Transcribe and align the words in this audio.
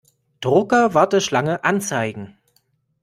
Drucker-Warteschlange 0.39 1.63
anzeigen. 1.63 2.35